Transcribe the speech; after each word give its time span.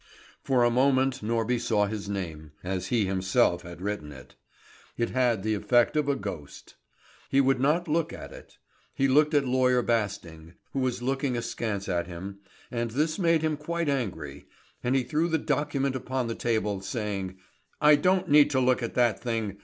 For 0.41 0.63
a 0.63 0.71
moment 0.71 1.21
Norby 1.21 1.59
saw 1.59 1.85
his 1.85 2.09
name, 2.09 2.53
as 2.63 2.87
he 2.87 3.05
himself 3.05 3.61
had 3.61 3.83
written 3.83 4.11
it. 4.11 4.33
It 4.97 5.11
had 5.11 5.43
the 5.43 5.53
effect 5.53 5.95
of 5.95 6.09
a 6.09 6.15
ghost. 6.15 6.73
He 7.29 7.39
would 7.39 7.59
not 7.59 7.87
look 7.87 8.11
at 8.11 8.31
it. 8.31 8.57
He 8.95 9.07
looked 9.07 9.35
at 9.35 9.45
Lawyer 9.45 9.83
Basting, 9.83 10.55
who 10.73 10.79
was 10.79 11.03
looking 11.03 11.37
askance 11.37 11.87
at 11.87 12.07
him, 12.07 12.39
and 12.71 12.89
this 12.89 13.19
made 13.19 13.43
him 13.43 13.55
quite 13.57 13.89
angry, 13.89 14.47
and 14.83 14.95
he 14.95 15.03
threw 15.03 15.27
the 15.29 15.37
document 15.37 15.95
upon 15.95 16.25
the 16.25 16.33
table, 16.33 16.81
saying: 16.81 17.37
"I 17.79 17.95
don't 17.95 18.27
need 18.27 18.49
to 18.49 18.59
look 18.59 18.81
at 18.81 18.95
that 18.95 19.19
thing. 19.21 19.59